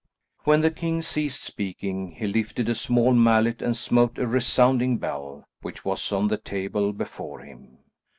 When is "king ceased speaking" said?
0.71-2.13